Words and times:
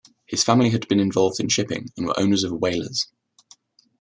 His 0.25 0.43
family 0.43 0.71
had 0.71 0.87
been 0.87 0.99
involved 0.99 1.39
in 1.39 1.47
shipping 1.47 1.89
and 1.95 2.07
were 2.07 2.19
owners 2.19 2.43
of 2.43 2.53
whalers. 2.53 3.05